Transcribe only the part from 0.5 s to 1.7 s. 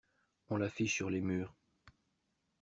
l'affiche sur les murs.